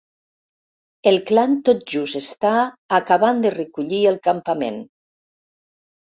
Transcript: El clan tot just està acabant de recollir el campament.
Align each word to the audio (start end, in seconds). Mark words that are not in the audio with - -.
El 1.11 1.17
clan 1.31 1.53
tot 1.69 1.83
just 1.95 2.19
està 2.21 2.55
acabant 2.99 3.45
de 3.45 3.53
recollir 3.59 4.01
el 4.15 4.19
campament. 4.31 4.83